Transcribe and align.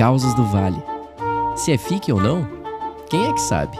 Causas 0.00 0.32
do 0.32 0.44
Vale. 0.44 0.82
Se 1.54 1.72
é 1.72 1.76
fique 1.76 2.10
ou 2.10 2.18
não, 2.18 2.48
quem 3.10 3.26
é 3.26 3.34
que 3.34 3.40
sabe? 3.42 3.76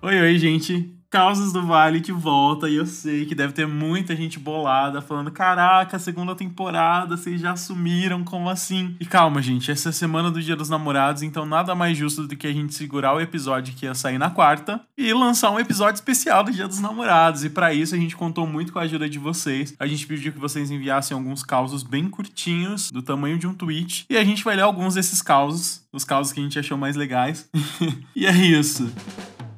Oi, 0.00 0.20
oi, 0.20 0.38
gente. 0.38 0.95
Causas 1.16 1.50
do 1.50 1.62
Vale 1.62 1.98
de 1.98 2.12
volta 2.12 2.68
e 2.68 2.76
eu 2.76 2.84
sei 2.84 3.24
que 3.24 3.34
deve 3.34 3.54
ter 3.54 3.66
muita 3.66 4.14
gente 4.14 4.38
bolada 4.38 5.00
falando: 5.00 5.30
caraca, 5.30 5.98
segunda 5.98 6.34
temporada, 6.34 7.16
vocês 7.16 7.40
já 7.40 7.52
assumiram, 7.52 8.22
como 8.22 8.50
assim? 8.50 8.94
E 9.00 9.06
calma, 9.06 9.40
gente, 9.40 9.70
essa 9.70 9.88
é 9.88 9.90
a 9.90 9.94
semana 9.94 10.30
do 10.30 10.42
Dia 10.42 10.54
dos 10.54 10.68
Namorados, 10.68 11.22
então 11.22 11.46
nada 11.46 11.74
mais 11.74 11.96
justo 11.96 12.26
do 12.26 12.36
que 12.36 12.46
a 12.46 12.52
gente 12.52 12.74
segurar 12.74 13.14
o 13.14 13.20
episódio 13.22 13.72
que 13.74 13.86
ia 13.86 13.94
sair 13.94 14.18
na 14.18 14.28
quarta 14.28 14.78
e 14.94 15.10
lançar 15.14 15.50
um 15.50 15.58
episódio 15.58 15.94
especial 15.94 16.44
do 16.44 16.52
Dia 16.52 16.68
dos 16.68 16.80
Namorados. 16.80 17.44
E 17.44 17.48
para 17.48 17.72
isso 17.72 17.94
a 17.94 17.98
gente 17.98 18.14
contou 18.14 18.46
muito 18.46 18.70
com 18.70 18.78
a 18.78 18.82
ajuda 18.82 19.08
de 19.08 19.18
vocês. 19.18 19.74
A 19.78 19.86
gente 19.86 20.06
pediu 20.06 20.34
que 20.34 20.38
vocês 20.38 20.70
enviassem 20.70 21.16
alguns 21.16 21.42
causos 21.42 21.82
bem 21.82 22.10
curtinhos, 22.10 22.90
do 22.90 23.00
tamanho 23.00 23.38
de 23.38 23.46
um 23.46 23.54
tweet, 23.54 24.04
e 24.10 24.18
a 24.18 24.24
gente 24.24 24.44
vai 24.44 24.54
ler 24.54 24.62
alguns 24.62 24.92
desses 24.92 25.22
causos, 25.22 25.82
os 25.90 26.04
causos 26.04 26.30
que 26.34 26.40
a 26.40 26.42
gente 26.42 26.58
achou 26.58 26.76
mais 26.76 26.94
legais. 26.94 27.48
e 28.14 28.26
é 28.26 28.36
isso. 28.36 28.92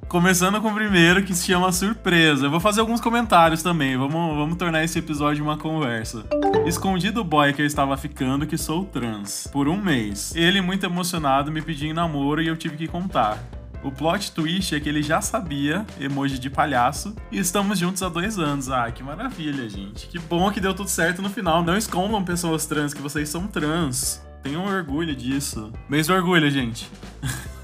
Começando 0.09 0.59
com 0.62 0.69
o 0.69 0.75
primeiro, 0.75 1.23
que 1.23 1.35
se 1.35 1.45
chama 1.45 1.71
Surpresa. 1.71 2.47
Eu 2.47 2.51
vou 2.51 2.61
fazer 2.61 2.80
alguns 2.80 2.98
comentários 2.98 3.62
também. 3.62 3.95
Vamos, 3.95 4.39
vamos 4.39 4.57
tornar 4.57 4.83
esse 4.83 4.98
episódio 4.98 5.45
uma 5.45 5.59
conversa. 5.59 6.25
Escondi 6.65 7.11
do 7.11 7.23
boy 7.23 7.53
que 7.53 7.61
eu 7.61 7.67
estava 7.67 7.95
ficando 7.95 8.47
que 8.47 8.57
sou 8.57 8.87
trans. 8.87 9.47
Por 9.53 9.69
um 9.69 9.77
mês. 9.77 10.34
Ele, 10.34 10.62
muito 10.62 10.87
emocionado, 10.87 11.53
me 11.53 11.61
pediu 11.61 11.91
em 11.91 11.93
namoro 11.93 12.41
e 12.41 12.47
eu 12.47 12.57
tive 12.57 12.79
que 12.79 12.89
contar. 12.89 13.39
O 13.84 13.93
plot 13.93 14.33
twist 14.33 14.75
é 14.75 14.81
que 14.81 14.89
ele 14.89 15.03
já 15.03 15.21
sabia, 15.21 15.84
emoji 16.01 16.39
de 16.39 16.48
palhaço, 16.48 17.15
e 17.31 17.39
estamos 17.39 17.79
juntos 17.79 18.03
há 18.03 18.09
dois 18.09 18.39
anos. 18.39 18.70
Ah, 18.70 18.91
que 18.91 19.03
maravilha, 19.03 19.69
gente. 19.69 20.06
Que 20.06 20.19
bom 20.19 20.51
que 20.51 20.59
deu 20.59 20.73
tudo 20.73 20.89
certo 20.89 21.20
no 21.20 21.29
final. 21.29 21.62
Não 21.62 21.77
escondam 21.77 22.25
pessoas 22.25 22.65
trans, 22.65 22.95
que 22.95 23.03
vocês 23.03 23.29
são 23.29 23.47
trans. 23.47 24.23
Tenham 24.43 24.65
orgulho 24.65 25.15
disso. 25.15 25.70
Mês 25.87 26.06
do 26.06 26.15
orgulho, 26.15 26.51
gente. 26.51 26.91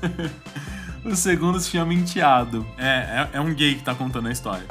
O 1.05 1.15
segundo 1.15 1.61
se 1.61 1.71
chama 1.71 1.93
Enteado. 1.93 2.67
É, 2.79 2.89
é, 2.89 3.29
é, 3.35 3.41
um 3.41 3.53
gay 3.53 3.75
que 3.75 3.83
tá 3.83 3.95
contando 3.95 4.29
a 4.29 4.33
história. 4.33 4.67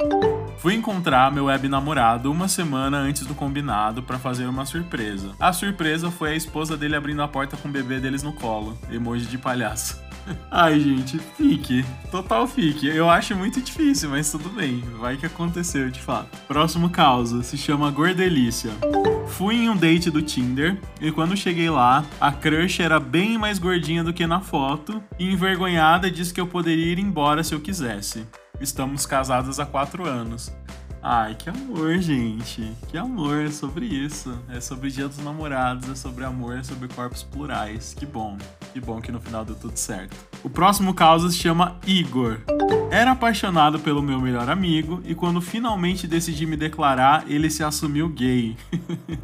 Fui 0.58 0.74
encontrar 0.74 1.30
meu 1.30 1.44
web 1.44 1.68
namorado 1.68 2.30
uma 2.30 2.48
semana 2.48 2.96
antes 2.98 3.24
do 3.24 3.34
combinado 3.34 4.02
para 4.02 4.18
fazer 4.18 4.46
uma 4.46 4.66
surpresa. 4.66 5.32
A 5.38 5.52
surpresa 5.52 6.10
foi 6.10 6.32
a 6.32 6.34
esposa 6.34 6.76
dele 6.76 6.96
abrindo 6.96 7.22
a 7.22 7.28
porta 7.28 7.56
com 7.56 7.68
o 7.68 7.70
bebê 7.70 8.00
deles 8.00 8.22
no 8.22 8.32
colo. 8.32 8.76
Emoji 8.90 9.26
de 9.26 9.38
palhaço. 9.38 10.02
Ai, 10.50 10.80
gente, 10.80 11.18
fique. 11.36 11.84
Total 12.10 12.46
fique. 12.48 12.88
Eu 12.88 13.08
acho 13.08 13.36
muito 13.36 13.60
difícil, 13.60 14.10
mas 14.10 14.30
tudo 14.30 14.48
bem. 14.48 14.80
Vai 14.98 15.16
que 15.16 15.26
aconteceu, 15.26 15.90
de 15.90 16.00
fato. 16.00 16.36
Próximo 16.48 16.90
caso 16.90 17.42
se 17.42 17.56
chama 17.56 17.90
Gordelícia. 17.90 18.72
Fui 19.36 19.56
em 19.56 19.68
um 19.68 19.76
date 19.76 20.12
do 20.12 20.22
Tinder 20.22 20.78
e 21.00 21.10
quando 21.10 21.36
cheguei 21.36 21.68
lá, 21.68 22.04
a 22.20 22.30
crush 22.30 22.80
era 22.80 23.00
bem 23.00 23.36
mais 23.36 23.58
gordinha 23.58 24.04
do 24.04 24.12
que 24.12 24.28
na 24.28 24.40
foto 24.40 25.02
e 25.18 25.28
envergonhada 25.28 26.08
disse 26.08 26.32
que 26.32 26.40
eu 26.40 26.46
poderia 26.46 26.92
ir 26.92 27.00
embora 27.00 27.42
se 27.42 27.52
eu 27.52 27.60
quisesse. 27.60 28.24
Estamos 28.60 29.04
casados 29.04 29.58
há 29.58 29.66
quatro 29.66 30.06
anos. 30.06 30.52
Ai, 31.02 31.34
que 31.34 31.50
amor, 31.50 31.98
gente. 31.98 32.72
Que 32.88 32.96
amor, 32.96 33.42
é 33.42 33.50
sobre 33.50 33.86
isso. 33.86 34.38
É 34.48 34.60
sobre 34.60 34.88
Dia 34.88 35.08
dos 35.08 35.18
Namorados, 35.18 35.90
é 35.90 35.96
sobre 35.96 36.24
amor, 36.24 36.56
é 36.56 36.62
sobre 36.62 36.86
corpos 36.86 37.24
plurais. 37.24 37.92
Que 37.92 38.06
bom. 38.06 38.38
Que 38.74 38.80
bom 38.80 39.00
que 39.00 39.12
no 39.12 39.20
final 39.20 39.44
deu 39.44 39.54
tudo 39.54 39.76
certo. 39.76 40.16
O 40.42 40.50
próximo 40.50 40.92
caso 40.92 41.30
se 41.30 41.38
chama 41.38 41.76
Igor. 41.86 42.40
Era 42.90 43.12
apaixonado 43.12 43.78
pelo 43.78 44.02
meu 44.02 44.20
melhor 44.20 44.50
amigo 44.50 45.00
e 45.04 45.14
quando 45.14 45.40
finalmente 45.40 46.08
decidi 46.08 46.44
me 46.44 46.56
declarar, 46.56 47.24
ele 47.28 47.48
se 47.48 47.62
assumiu 47.62 48.08
gay. 48.08 48.56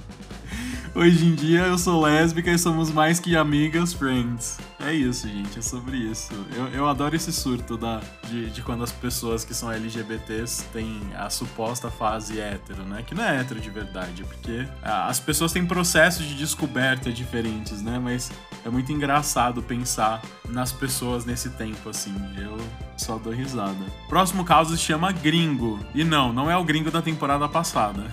Hoje 0.94 1.26
em 1.26 1.34
dia 1.34 1.62
eu 1.62 1.76
sou 1.76 2.00
lésbica 2.00 2.48
e 2.48 2.58
somos 2.58 2.92
mais 2.92 3.18
que 3.18 3.34
amigas, 3.34 3.92
friends. 3.92 4.56
É 4.90 4.92
isso, 4.92 5.28
gente, 5.28 5.56
é 5.56 5.62
sobre 5.62 5.96
isso. 5.98 6.32
Eu, 6.52 6.66
eu 6.66 6.88
adoro 6.88 7.14
esse 7.14 7.32
surto 7.32 7.76
da, 7.76 8.00
de, 8.28 8.50
de 8.50 8.60
quando 8.60 8.82
as 8.82 8.90
pessoas 8.90 9.44
que 9.44 9.54
são 9.54 9.70
LGBTs 9.70 10.64
têm 10.72 11.00
a 11.16 11.30
suposta 11.30 11.88
fase 11.88 12.40
hétero, 12.40 12.82
né? 12.82 13.04
Que 13.06 13.14
não 13.14 13.22
é 13.22 13.38
hétero 13.38 13.60
de 13.60 13.70
verdade, 13.70 14.24
porque 14.24 14.66
ah, 14.82 15.06
as 15.06 15.20
pessoas 15.20 15.52
têm 15.52 15.64
processos 15.64 16.26
de 16.26 16.34
descoberta 16.34 17.12
diferentes, 17.12 17.80
né? 17.80 18.00
Mas 18.02 18.32
é 18.66 18.68
muito 18.68 18.90
engraçado 18.90 19.62
pensar 19.62 20.20
nas 20.48 20.72
pessoas 20.72 21.24
nesse 21.24 21.50
tempo, 21.50 21.88
assim. 21.88 22.12
Eu 22.36 22.58
só 22.96 23.16
dou 23.16 23.32
risada. 23.32 23.86
Próximo 24.08 24.44
caso 24.44 24.76
se 24.76 24.82
chama 24.82 25.12
Gringo. 25.12 25.78
E 25.94 26.02
não, 26.02 26.32
não 26.32 26.50
é 26.50 26.56
o 26.56 26.64
gringo 26.64 26.90
da 26.90 27.00
temporada 27.00 27.48
passada. 27.48 28.06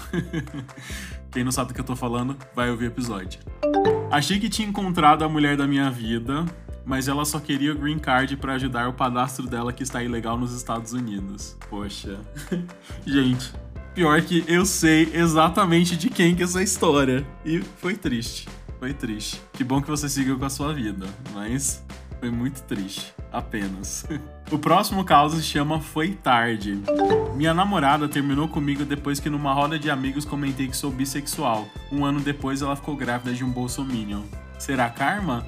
Quem 1.33 1.43
não 1.43 1.51
sabe 1.51 1.69
do 1.69 1.73
que 1.73 1.81
eu 1.81 1.85
tô 1.85 1.95
falando, 1.95 2.37
vai 2.55 2.69
ouvir 2.69 2.85
o 2.85 2.87
episódio. 2.89 3.39
Achei 4.11 4.39
que 4.39 4.47
tinha 4.47 4.67
encontrado 4.67 5.23
a 5.23 5.29
mulher 5.29 5.57
da 5.57 5.67
minha 5.67 5.89
vida, 5.91 6.45
mas 6.87 7.09
ela 7.09 7.25
só 7.25 7.37
queria 7.37 7.73
o 7.73 7.77
green 7.77 7.99
card 7.99 8.37
para 8.37 8.53
ajudar 8.53 8.87
o 8.87 8.93
padastro 8.93 9.45
dela 9.45 9.73
que 9.73 9.83
está 9.83 10.01
ilegal 10.01 10.37
nos 10.37 10.53
Estados 10.55 10.93
Unidos. 10.93 11.57
Poxa. 11.69 12.17
Gente, 13.05 13.53
pior 13.93 14.21
que 14.21 14.45
eu 14.47 14.65
sei 14.65 15.11
exatamente 15.13 15.97
de 15.97 16.09
quem 16.09 16.33
que 16.33 16.41
é 16.41 16.45
essa 16.45 16.63
história. 16.63 17.27
E 17.45 17.59
foi 17.59 17.97
triste. 17.97 18.47
Foi 18.79 18.93
triste. 18.93 19.41
Que 19.51 19.65
bom 19.65 19.81
que 19.81 19.89
você 19.89 20.07
seguiu 20.07 20.39
com 20.39 20.45
a 20.45 20.49
sua 20.49 20.73
vida, 20.73 21.05
mas 21.33 21.83
foi 22.21 22.31
muito 22.31 22.61
triste. 22.63 23.13
Apenas. 23.31 24.07
O 24.49 24.57
próximo 24.57 25.03
caso 25.03 25.35
se 25.35 25.43
chama 25.43 25.81
Foi 25.81 26.13
Tarde. 26.13 26.81
Minha 27.35 27.53
namorada 27.53 28.07
terminou 28.07 28.47
comigo 28.47 28.85
depois 28.85 29.19
que 29.19 29.29
numa 29.29 29.53
roda 29.53 29.77
de 29.77 29.89
amigos 29.89 30.23
comentei 30.23 30.69
que 30.69 30.77
sou 30.77 30.89
bissexual. 30.89 31.67
Um 31.91 32.05
ano 32.05 32.21
depois 32.21 32.61
ela 32.61 32.73
ficou 32.73 32.95
grávida 32.95 33.33
de 33.33 33.43
um 33.43 33.51
bolsominion. 33.51 34.21
Será 34.57 34.89
karma? 34.89 35.45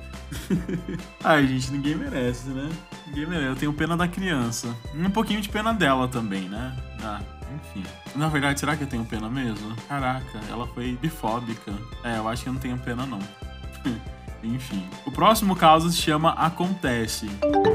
Ai, 1.23 1.47
gente, 1.47 1.71
ninguém 1.71 1.95
merece, 1.95 2.49
né? 2.49 2.69
Ninguém 3.07 3.27
merece. 3.27 3.47
Eu 3.47 3.55
tenho 3.55 3.73
pena 3.73 3.97
da 3.97 4.07
criança. 4.07 4.75
Um 4.95 5.09
pouquinho 5.09 5.41
de 5.41 5.49
pena 5.49 5.73
dela 5.73 6.07
também, 6.07 6.47
né? 6.49 6.75
Ah, 7.03 7.21
enfim. 7.55 7.83
Na 8.15 8.27
verdade, 8.27 8.59
será 8.59 8.75
que 8.75 8.83
eu 8.83 8.87
tenho 8.87 9.05
pena 9.05 9.29
mesmo? 9.29 9.75
Caraca, 9.87 10.39
ela 10.49 10.67
foi 10.67 10.97
bifóbica. 11.01 11.73
É, 12.03 12.17
eu 12.17 12.27
acho 12.27 12.43
que 12.43 12.49
eu 12.49 12.53
não 12.53 12.59
tenho 12.59 12.77
pena, 12.77 13.05
não. 13.05 13.19
Enfim. 14.43 14.85
O 15.05 15.11
próximo 15.11 15.55
caso 15.55 15.91
se 15.91 15.97
chama 15.97 16.31
Acontece. 16.31 17.29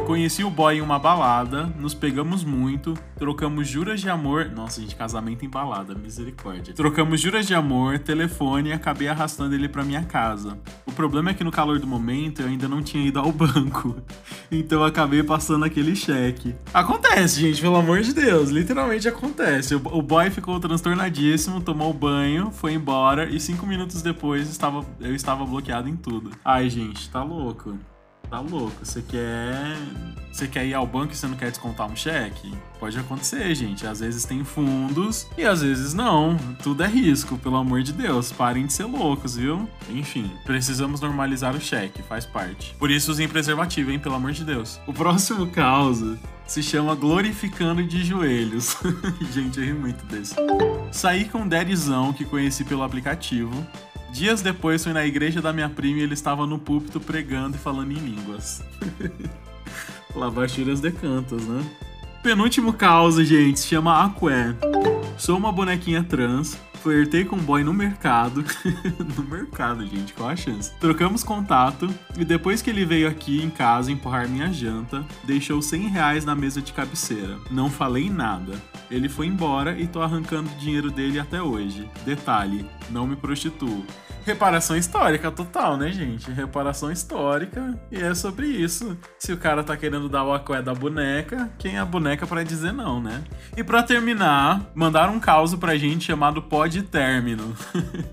Conheci 0.07 0.43
o 0.45 0.51
boy 0.51 0.77
em 0.77 0.81
uma 0.81 0.99
balada, 0.99 1.65
nos 1.79 1.95
pegamos 1.95 2.43
muito, 2.43 2.95
trocamos 3.25 3.67
juras 3.67 4.03
de 4.03 4.11
amor. 4.11 4.51
Nossa, 4.55 4.83
gente, 4.83 4.95
casamento 4.95 5.47
em 5.47 5.49
balada, 5.49 5.95
misericórdia. 5.95 6.75
Trocamos 6.75 7.23
juras 7.23 7.47
de 7.47 7.55
amor, 7.55 7.99
telefone 7.99 8.69
e 8.69 8.73
acabei 8.75 9.09
arrastando 9.09 9.55
ele 9.55 9.67
pra 9.67 9.83
minha 9.83 10.05
casa. 10.05 10.59
O 10.85 10.93
problema 10.93 11.31
é 11.31 11.35
que 11.35 11.43
no 11.43 11.51
calor 11.51 11.79
do 11.79 11.87
momento 11.87 12.43
eu 12.43 12.49
ainda 12.49 12.69
não 12.69 12.83
tinha 12.83 13.03
ido 13.03 13.19
ao 13.19 13.33
banco. 13.33 13.97
Então 14.51 14.81
eu 14.81 14.85
acabei 14.85 15.23
passando 15.23 15.65
aquele 15.65 15.97
cheque. 15.97 16.55
Acontece, 16.73 17.41
gente, 17.41 17.61
pelo 17.61 17.77
amor 17.77 18.03
de 18.03 18.13
Deus. 18.13 18.51
Literalmente 18.51 19.09
acontece. 19.09 19.75
O 19.75 20.03
boy 20.03 20.31
ficou 20.31 20.61
transtornadíssimo, 20.61 21.61
tomou 21.61 21.93
banho, 21.93 22.53
foi 22.53 22.75
embora 22.75 23.29
e 23.29 23.41
cinco 23.41 23.67
minutos 23.67 24.01
depois 24.01 24.49
estava, 24.49 24.85
eu 25.01 25.15
estava 25.15 25.45
bloqueado 25.45 25.89
em 25.89 25.97
tudo. 25.97 26.31
Ai, 26.45 26.69
gente, 26.69 27.11
tá 27.11 27.23
louco. 27.25 27.77
Tá 28.31 28.41
louco. 28.41 28.85
Você 28.85 29.03
quer. 29.03 29.77
Você 30.33 30.49
quer 30.49 30.67
ir 30.67 30.75
ao 30.75 30.85
banco 30.85 31.13
e 31.13 31.17
você 31.17 31.29
não 31.29 31.37
quer 31.37 31.51
descontar 31.51 31.89
um 31.89 31.95
cheque? 31.95 32.53
Pode 32.81 32.99
acontecer, 32.99 33.55
gente. 33.55 33.87
Às 33.87 34.01
vezes 34.01 34.25
tem 34.25 34.43
fundos 34.43 35.29
e 35.39 35.45
às 35.45 35.63
vezes 35.63 35.95
não. 35.95 36.37
Tudo 36.61 36.83
é 36.83 36.89
risco, 36.89 37.39
pelo 37.39 37.55
amor 37.55 37.83
de 37.83 37.93
Deus. 37.93 38.33
Parem 38.33 38.67
de 38.67 38.73
ser 38.73 38.85
loucos, 38.85 39.37
viu? 39.37 39.69
Enfim, 39.89 40.29
precisamos 40.45 41.01
normalizar 41.01 41.55
o 41.55 41.61
cheque, 41.61 42.03
faz 42.03 42.27
parte. 42.27 42.75
Por 42.81 42.91
isso 42.91 43.13
usem 43.13 43.29
preservativo, 43.29 43.93
hein? 43.93 44.01
Pelo 44.01 44.17
amor 44.17 44.33
de 44.33 44.45
Deus. 44.45 44.81
O 44.89 44.93
próximo 44.93 45.47
caso 45.47 46.19
se 46.47 46.63
chama 46.63 46.97
Glorificando 46.97 47.83
de 47.85 48.05
Joelhos. 48.05 48.77
gente, 49.33 49.61
eu 49.61 49.67
ri 49.67 49.73
muito 49.73 50.05
desse. 50.07 50.35
Saí 50.91 51.27
com 51.27 51.39
um 51.39 51.49
daddyzão 51.49 52.13
que 52.13 52.25
conheci 52.25 52.65
pelo 52.65 52.83
aplicativo. 52.83 53.65
Dias 54.15 54.41
depois 54.41 54.85
fui 54.85 54.93
na 54.93 55.05
igreja 55.05 55.43
da 55.43 55.53
minha 55.53 55.69
prima 55.69 55.99
e 55.99 56.03
ele 56.03 56.15
estava 56.15 56.47
no 56.47 56.57
púlpito 56.57 57.01
pregando 57.01 57.57
e 57.57 57.59
falando 57.59 57.91
em 57.91 57.97
línguas. 57.97 58.63
Lavachuras 60.15 60.81
de 60.81 60.93
cantos, 60.93 61.45
né? 61.45 61.65
Penúltimo 62.23 62.73
caos, 62.73 63.17
gente, 63.17 63.59
se 63.59 63.67
chama 63.67 64.05
Aqué. 64.05 64.55
Sou 65.19 65.37
uma 65.37 65.51
bonequinha 65.51 66.05
trans, 66.05 66.57
flertei 66.81 67.25
com 67.25 67.35
um 67.35 67.43
boy 67.43 67.65
no 67.65 67.75
mercado. 67.75 68.45
no 69.17 69.25
mercado, 69.25 69.85
gente, 69.85 70.13
qual 70.13 70.29
a 70.29 70.37
chance? 70.37 70.73
Trocamos 70.79 71.25
contato 71.25 71.93
e 72.17 72.25
depois 72.25 72.63
que 72.63 72.71
ele 72.71 72.85
veio 72.85 73.09
aqui 73.09 73.43
em 73.43 73.51
casa 73.51 73.91
empurrar 73.91 74.29
minha 74.29 74.53
janta, 74.53 75.05
deixou 75.25 75.61
100 75.61 75.89
reais 75.89 76.25
na 76.25 76.37
mesa 76.37 76.63
de 76.63 76.73
cabeceira. 76.73 77.37
Não 77.51 77.69
falei 77.69 78.09
nada. 78.09 78.63
Ele 78.89 79.09
foi 79.09 79.27
embora 79.27 79.77
e 79.77 79.89
tô 79.89 80.01
arrancando 80.01 80.49
dinheiro 80.61 80.89
dele 80.89 81.19
até 81.19 81.43
hoje. 81.43 81.91
Detalhe, 82.05 82.65
não 82.91 83.09
me 83.09 83.17
prostituo. 83.17 83.85
Reparação 84.25 84.75
histórica 84.75 85.31
total, 85.31 85.77
né, 85.77 85.93
gente? 85.93 86.31
Reparação 86.31 86.91
histórica 86.91 87.79
e 87.93 88.01
é 88.01 88.15
sobre 88.15 88.47
isso. 88.47 88.97
Se 89.19 89.35
o 89.35 89.37
cara 89.37 89.63
tá 89.63 89.77
querendo 89.77 90.09
dar 90.09 90.25
o 90.25 90.33
aqué 90.33 90.63
da 90.63 90.73
boneca, 90.73 91.51
quem 91.59 91.77
é 91.77 91.79
a 91.79 91.85
boneca 91.85 92.27
para 92.27 92.43
dizer 92.43 92.73
não, 92.73 93.03
né? 93.03 93.23
E 93.55 93.63
para 93.63 93.83
terminar, 93.83 94.63
mandaram 94.75 95.15
um 95.15 95.21
caos 95.21 95.55
pra 95.55 95.77
gente 95.77 96.07
chamado 96.07 96.41
Pod 96.41 96.83
Término. 96.85 97.55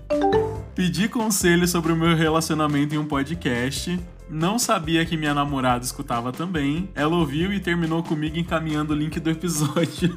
Pedi 0.74 1.08
conselho 1.08 1.66
sobre 1.66 1.92
o 1.92 1.96
meu 1.96 2.14
relacionamento 2.14 2.94
em 2.94 2.98
um 2.98 3.06
podcast. 3.06 3.98
Não 4.28 4.58
sabia 4.58 5.06
que 5.06 5.16
minha 5.16 5.34
namorada 5.34 5.82
escutava 5.82 6.30
também. 6.30 6.90
Ela 6.94 7.16
ouviu 7.16 7.54
e 7.54 7.60
terminou 7.60 8.02
comigo 8.02 8.36
encaminhando 8.38 8.92
o 8.92 8.96
link 8.96 9.18
do 9.18 9.30
episódio. 9.30 10.14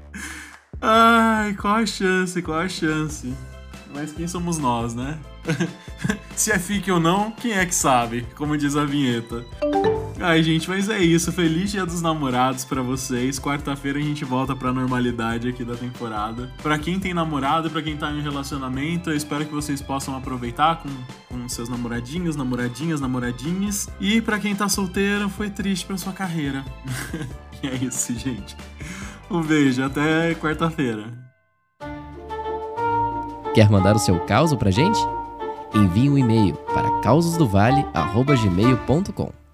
Ai, 0.80 1.54
qual 1.54 1.76
a 1.76 1.86
chance? 1.86 2.42
Qual 2.42 2.58
a 2.58 2.68
chance? 2.68 3.34
Mas 3.94 4.12
quem 4.12 4.26
somos 4.26 4.58
nós, 4.58 4.94
né? 4.94 5.18
Se 6.34 6.52
é 6.52 6.58
fique 6.58 6.90
ou 6.90 7.00
não, 7.00 7.30
quem 7.30 7.52
é 7.52 7.64
que 7.64 7.74
sabe? 7.74 8.26
Como 8.36 8.56
diz 8.56 8.76
a 8.76 8.84
vinheta. 8.84 9.44
Ai, 10.20 10.42
gente, 10.42 10.68
mas 10.68 10.88
é 10.88 10.98
isso. 10.98 11.30
Feliz 11.30 11.70
Dia 11.70 11.84
dos 11.84 12.00
Namorados 12.00 12.64
para 12.64 12.80
vocês. 12.82 13.38
Quarta-feira 13.38 13.98
a 13.98 14.02
gente 14.02 14.24
volta 14.24 14.56
pra 14.56 14.72
normalidade 14.72 15.48
aqui 15.48 15.64
da 15.64 15.74
temporada. 15.74 16.50
Para 16.62 16.78
quem 16.78 16.98
tem 16.98 17.12
namorado, 17.12 17.70
para 17.70 17.82
quem 17.82 17.96
tá 17.96 18.10
em 18.10 18.22
relacionamento, 18.22 19.10
eu 19.10 19.16
espero 19.16 19.44
que 19.44 19.52
vocês 19.52 19.82
possam 19.82 20.16
aproveitar 20.16 20.82
com, 20.82 20.88
com 21.28 21.48
seus 21.48 21.68
namoradinhos, 21.68 22.34
namoradinhas, 22.34 23.00
namoradinhas. 23.00 23.88
E 24.00 24.20
para 24.20 24.38
quem 24.38 24.54
tá 24.54 24.68
solteiro, 24.68 25.28
foi 25.28 25.50
triste 25.50 25.84
pra 25.84 25.98
sua 25.98 26.12
carreira. 26.12 26.64
e 27.62 27.66
é 27.66 27.74
isso, 27.76 28.14
gente. 28.18 28.56
Um 29.30 29.42
beijo, 29.42 29.82
até 29.82 30.34
quarta-feira. 30.34 31.25
Quer 33.56 33.68
mandar 33.70 33.96
o 33.96 33.98
seu 33.98 34.20
caos 34.26 34.54
pra 34.54 34.70
gente? 34.70 35.00
Envie 35.74 36.10
um 36.10 36.18
e-mail 36.18 36.54
para 36.74 37.00
causosdovale.gmail.com 37.00 39.45